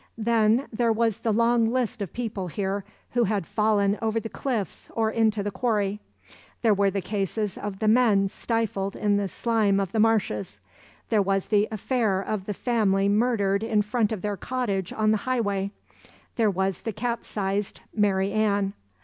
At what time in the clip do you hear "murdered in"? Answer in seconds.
13.09-13.83